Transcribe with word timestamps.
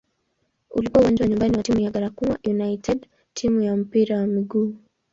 Ulikuwa 0.71 1.01
uwanja 1.01 1.23
wa 1.23 1.29
nyumbani 1.29 1.57
wa 1.57 1.63
timu 1.63 1.79
ya 1.79 1.91
"Garankuwa 1.91 2.39
United" 2.45 3.05
timu 3.33 3.61
ya 3.61 3.75
mpira 3.77 4.17
wa 4.17 4.27
miguu. 4.27 4.75